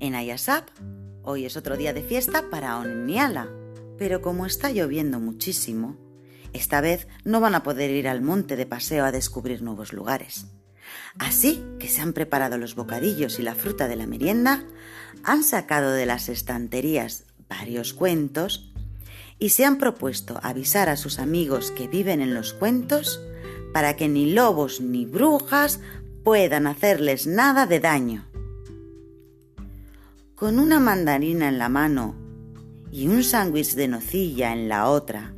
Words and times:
y 0.00 0.30
Asap, 0.30 0.68
hoy 1.22 1.46
es 1.46 1.56
otro 1.56 1.76
día 1.76 1.92
de 1.92 2.02
fiesta 2.02 2.50
para 2.50 2.78
On 2.78 3.08
y 3.08 3.18
Ala, 3.18 3.48
pero 3.98 4.20
como 4.20 4.46
está 4.46 4.70
lloviendo 4.70 5.20
muchísimo, 5.20 5.96
esta 6.52 6.80
vez 6.80 7.08
no 7.24 7.40
van 7.40 7.54
a 7.54 7.62
poder 7.62 7.90
ir 7.90 8.08
al 8.08 8.20
monte 8.20 8.56
de 8.56 8.66
paseo 8.66 9.04
a 9.04 9.12
descubrir 9.12 9.62
nuevos 9.62 9.92
lugares. 9.92 10.46
Así 11.18 11.64
que 11.78 11.88
se 11.88 12.02
han 12.02 12.12
preparado 12.12 12.58
los 12.58 12.74
bocadillos 12.74 13.38
y 13.38 13.42
la 13.42 13.54
fruta 13.54 13.88
de 13.88 13.96
la 13.96 14.06
merienda, 14.06 14.64
han 15.24 15.42
sacado 15.42 15.92
de 15.92 16.06
las 16.06 16.28
estanterías 16.28 17.24
varios 17.48 17.94
cuentos 17.94 18.72
y 19.38 19.50
se 19.50 19.64
han 19.64 19.78
propuesto 19.78 20.38
avisar 20.42 20.88
a 20.88 20.96
sus 20.96 21.18
amigos 21.18 21.70
que 21.70 21.88
viven 21.88 22.20
en 22.20 22.34
los 22.34 22.52
cuentos 22.52 23.20
para 23.72 23.96
que 23.96 24.08
ni 24.08 24.32
lobos 24.32 24.80
ni 24.80 25.04
brujas 25.04 25.80
puedan 26.22 26.66
hacerles 26.66 27.26
nada 27.26 27.66
de 27.66 27.80
daño. 27.80 28.25
Con 30.36 30.58
una 30.58 30.78
mandarina 30.80 31.48
en 31.48 31.56
la 31.56 31.70
mano 31.70 32.14
y 32.92 33.08
un 33.08 33.24
sándwich 33.24 33.74
de 33.74 33.88
nocilla 33.88 34.52
en 34.52 34.68
la 34.68 34.90
otra, 34.90 35.32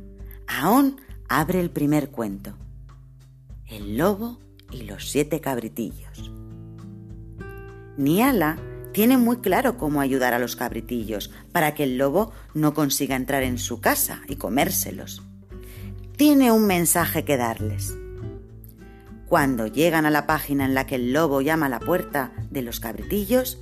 Aón 0.45 0.99
abre 1.29 1.61
el 1.61 1.69
primer 1.69 2.09
cuento. 2.09 2.57
El 3.65 3.95
lobo 3.95 4.39
y 4.73 4.81
los 4.81 5.09
siete 5.09 5.39
cabritillos. 5.39 6.29
Niala 7.95 8.57
tiene 8.91 9.17
muy 9.17 9.37
claro 9.37 9.77
cómo 9.77 10.01
ayudar 10.01 10.33
a 10.33 10.39
los 10.39 10.57
cabritillos 10.57 11.31
para 11.53 11.75
que 11.75 11.85
el 11.85 11.97
lobo 11.97 12.33
no 12.53 12.73
consiga 12.73 13.15
entrar 13.15 13.43
en 13.43 13.57
su 13.57 13.79
casa 13.79 14.19
y 14.27 14.35
comérselos. 14.35 15.23
Tiene 16.17 16.51
un 16.51 16.67
mensaje 16.67 17.23
que 17.23 17.37
darles. 17.37 17.97
Cuando 19.29 19.65
llegan 19.65 20.05
a 20.05 20.11
la 20.11 20.27
página 20.27 20.65
en 20.65 20.73
la 20.73 20.85
que 20.85 20.95
el 20.95 21.13
lobo 21.13 21.39
llama 21.39 21.67
a 21.67 21.69
la 21.69 21.79
puerta 21.79 22.33
de 22.51 22.63
los 22.63 22.81
cabritillos, 22.81 23.59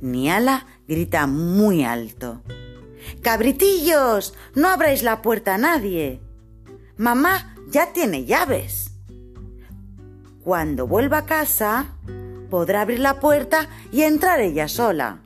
Niala 0.00 0.66
grita 0.86 1.26
muy 1.26 1.84
alto. 1.84 2.42
¡Cabritillos! 3.22 4.34
¡No 4.54 4.68
abráis 4.68 5.02
la 5.02 5.22
puerta 5.22 5.54
a 5.54 5.58
nadie! 5.58 6.20
Mamá 6.96 7.54
ya 7.68 7.92
tiene 7.92 8.24
llaves. 8.24 8.90
Cuando 10.42 10.86
vuelva 10.86 11.18
a 11.18 11.26
casa, 11.26 11.96
podrá 12.50 12.82
abrir 12.82 13.00
la 13.00 13.20
puerta 13.20 13.68
y 13.92 14.02
entrar 14.02 14.40
ella 14.40 14.68
sola. 14.68 15.20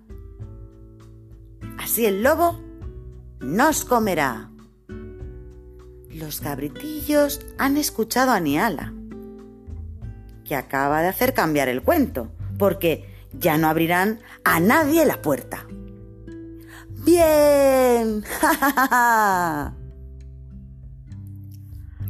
Así 1.79 2.07
el 2.07 2.23
lobo 2.23 2.61
nos 3.41 3.85
comerá. 3.85 4.51
Los 6.11 6.41
cabritillos 6.41 7.41
han 7.59 7.77
escuchado 7.77 8.33
a 8.33 8.41
Niala, 8.41 8.93
que 10.45 10.57
acaba 10.57 11.03
de 11.03 11.09
hacer 11.09 11.35
cambiar 11.35 11.69
el 11.69 11.83
cuento, 11.83 12.33
porque 12.59 13.10
ya 13.33 13.59
no 13.59 13.69
abrirán 13.69 14.21
a 14.45 14.61
nadie 14.61 15.05
la 15.07 15.23
puerta. 15.23 15.67
¡Bien! 17.05 18.25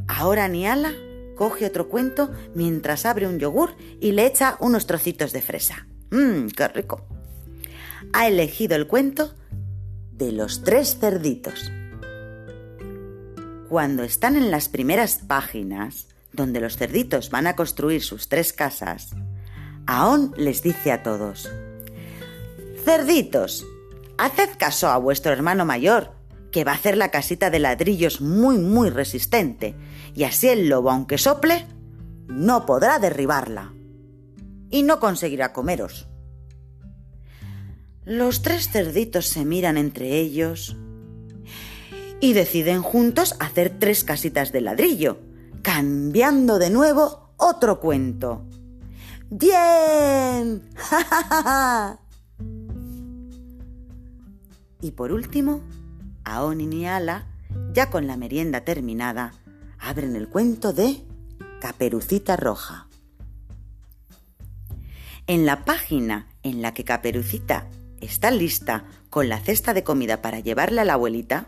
Ahora 0.09 0.49
Niala 0.49 0.93
coge 1.37 1.67
otro 1.67 1.89
cuento 1.89 2.31
mientras 2.55 3.07
abre 3.07 3.27
un 3.27 3.39
yogur 3.39 3.77
y 4.01 4.13
le 4.13 4.27
echa 4.27 4.57
unos 4.61 4.87
trocitos 4.87 5.33
de 5.33 5.41
fresa. 5.41 5.87
¡Mmm, 6.11 6.49
qué 6.49 6.69
rico! 6.69 7.07
Ha 8.13 8.27
elegido 8.27 8.77
el 8.77 8.87
cuento 8.87 9.35
de 10.13 10.33
los 10.33 10.65
tres 10.65 10.99
cerditos. 10.99 11.71
Cuando 13.69 14.03
están 14.03 14.37
en 14.37 14.51
las 14.51 14.69
primeras 14.69 15.21
páginas, 15.27 16.09
donde 16.33 16.61
los 16.61 16.77
cerditos 16.77 17.31
van 17.31 17.47
a 17.47 17.55
construir 17.55 18.03
sus 18.03 18.29
tres 18.29 18.53
casas, 18.53 19.15
Aón 19.93 20.33
les 20.37 20.63
dice 20.63 20.93
a 20.93 21.03
todos, 21.03 21.51
Cerditos, 22.85 23.67
haced 24.19 24.51
caso 24.57 24.87
a 24.89 24.99
vuestro 24.99 25.33
hermano 25.33 25.65
mayor, 25.65 26.13
que 26.53 26.63
va 26.63 26.71
a 26.71 26.77
hacer 26.77 26.97
la 26.97 27.11
casita 27.11 27.51
de 27.51 27.59
ladrillos 27.59 28.21
muy, 28.21 28.59
muy 28.59 28.91
resistente, 28.91 29.75
y 30.15 30.23
así 30.23 30.47
el 30.47 30.69
lobo, 30.69 30.93
aunque 30.93 31.19
sople, 31.19 31.67
no 32.29 32.67
podrá 32.67 33.01
derribarla. 33.01 33.73
Y 34.71 34.85
no 34.85 35.01
conseguirá 35.01 35.53
comeros. 35.53 36.07
Los 38.05 38.43
tres 38.43 38.69
cerditos 38.69 39.27
se 39.27 39.45
miran 39.45 39.77
entre 39.77 40.21
ellos 40.21 40.77
y 42.21 42.35
deciden 42.35 42.83
juntos 42.83 43.35
hacer 43.41 43.77
tres 43.81 44.05
casitas 44.05 44.53
de 44.53 44.61
ladrillo, 44.61 45.19
cambiando 45.63 46.61
de 46.61 46.71
nuevo 46.71 47.33
otro 47.37 47.81
cuento. 47.81 48.47
¡Bien! 49.31 50.69
y 54.81 54.91
por 54.91 55.13
último, 55.13 55.63
Aon 56.25 56.61
y 56.61 56.67
Niala, 56.67 57.27
ya 57.73 57.91
con 57.91 58.09
la 58.09 58.17
merienda 58.17 58.63
terminada, 58.63 59.35
abren 59.79 60.17
el 60.17 60.29
cuento 60.29 60.73
de 60.73 61.05
Caperucita 61.61 62.37
Roja. 62.37 62.89
En 65.29 65.47
la 65.47 65.65
página 65.65 66.27
en 66.43 66.61
la 66.61 66.75
que 66.75 66.83
Caperucita 66.85 67.69
está 68.01 68.33
lista 68.33 68.85
con 69.11 69.29
la 69.29 69.39
cesta 69.39 69.75
de 69.75 69.85
comida 69.85 70.23
para 70.23 70.41
llevarle 70.41 70.81
a 70.81 70.85
la 70.85 70.95
abuelita, 70.95 71.47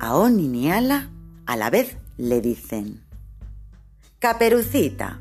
Aon 0.00 0.40
y 0.40 0.48
Niala 0.48 1.10
a 1.46 1.56
la 1.56 1.70
vez 1.70 1.98
le 2.16 2.40
dicen, 2.40 3.04
Caperucita, 4.18 5.20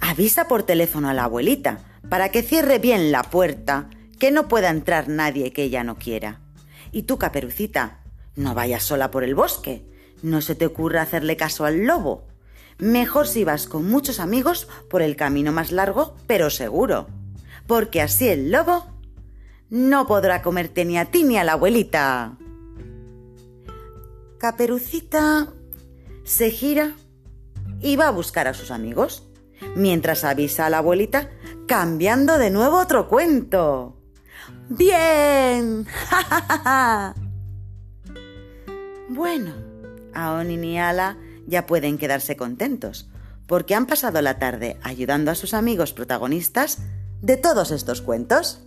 avisa 0.00 0.48
por 0.48 0.62
teléfono 0.62 1.08
a 1.08 1.14
la 1.14 1.24
abuelita 1.24 1.80
para 2.08 2.30
que 2.30 2.42
cierre 2.42 2.78
bien 2.78 3.12
la 3.12 3.22
puerta, 3.24 3.90
que 4.18 4.30
no 4.30 4.48
pueda 4.48 4.70
entrar 4.70 5.08
nadie 5.08 5.52
que 5.52 5.64
ella 5.64 5.84
no 5.84 5.96
quiera. 5.96 6.40
Y 6.92 7.02
tú, 7.02 7.18
Caperucita, 7.18 8.00
no 8.36 8.54
vayas 8.54 8.84
sola 8.84 9.10
por 9.10 9.24
el 9.24 9.34
bosque. 9.34 9.84
No 10.22 10.40
se 10.40 10.54
te 10.54 10.66
ocurra 10.66 11.02
hacerle 11.02 11.36
caso 11.36 11.64
al 11.64 11.84
lobo. 11.84 12.26
Mejor 12.78 13.26
si 13.26 13.44
vas 13.44 13.66
con 13.66 13.88
muchos 13.88 14.20
amigos 14.20 14.68
por 14.88 15.02
el 15.02 15.16
camino 15.16 15.52
más 15.52 15.72
largo, 15.72 16.16
pero 16.26 16.50
seguro. 16.50 17.08
Porque 17.66 18.00
así 18.00 18.28
el 18.28 18.50
lobo 18.50 18.86
no 19.70 20.06
podrá 20.06 20.42
comerte 20.42 20.84
ni 20.84 20.98
a 20.98 21.06
ti 21.06 21.24
ni 21.24 21.38
a 21.38 21.44
la 21.44 21.52
abuelita. 21.52 22.36
Caperucita 24.38 25.52
se 26.24 26.50
gira 26.50 26.94
y 27.80 27.96
va 27.96 28.08
a 28.08 28.12
buscar 28.12 28.48
a 28.48 28.54
sus 28.54 28.70
amigos, 28.70 29.26
mientras 29.74 30.24
avisa 30.24 30.66
a 30.66 30.70
la 30.70 30.78
abuelita 30.78 31.30
cambiando 31.66 32.38
de 32.38 32.50
nuevo 32.50 32.78
otro 32.78 33.08
cuento. 33.08 33.96
¡Bien! 34.68 35.84
¡Ja, 35.84 37.14
Bueno, 39.08 39.54
Aon 40.14 40.50
y 40.50 40.56
Niala 40.56 41.16
ya 41.46 41.66
pueden 41.66 41.96
quedarse 41.96 42.36
contentos, 42.36 43.08
porque 43.46 43.74
han 43.74 43.86
pasado 43.86 44.20
la 44.20 44.38
tarde 44.38 44.78
ayudando 44.82 45.30
a 45.30 45.36
sus 45.36 45.54
amigos 45.54 45.92
protagonistas 45.92 46.78
de 47.22 47.36
todos 47.36 47.70
estos 47.70 48.02
cuentos. 48.02 48.60